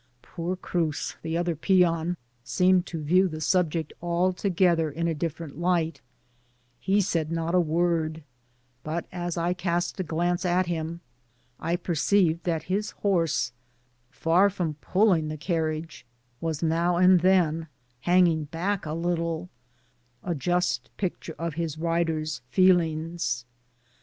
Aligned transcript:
Poor 0.23 0.55
Cruz, 0.55 1.15
the 1.21 1.37
other 1.37 1.55
peon, 1.55 2.17
seemed 2.43 2.87
to 2.87 3.03
view 3.03 3.27
the 3.27 3.39
subject 3.39 3.93
altogether 4.01 4.89
in 4.89 5.07
a 5.07 5.13
different 5.13 5.59
light; 5.59 6.01
he 6.79 6.99
said 7.01 7.31
not 7.31 7.53
a 7.53 7.59
wwd, 7.59 8.23
but 8.83 9.05
as 9.11 9.37
I 9.37 9.53
cast 9.53 9.99
a 9.99 10.03
glance 10.03 10.43
at 10.43 10.65
him, 10.65 11.01
I 11.59 11.75
perceived 11.75 12.45
that 12.45 12.63
his 12.63 12.89
horse, 13.05 13.51
far 14.09 14.49
from 14.49 14.77
puUing 14.81 15.29
the 15.29 15.37
carriage, 15.37 16.03
was 16.39 16.61
ik>w 16.63 16.95
and 16.99 17.19
then 17.19 17.67
hang 17.99 18.25
ing 18.25 18.45
back 18.45 18.87
a 18.87 18.93
little*— 18.93 19.49
«just 20.35 20.89
picture 20.97 21.35
of 21.37 21.53
his 21.53 21.77
rider'*s 21.77 22.41
feel 22.49 22.79
ings. 22.81 23.45